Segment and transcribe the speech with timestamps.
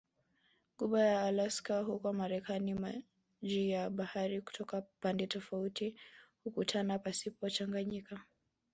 [0.77, 5.95] Ghuba ya Alaska huko Marekani maji ya bahari kutoka pande tofauti
[6.43, 8.19] hukutana pasipo kuchanganyika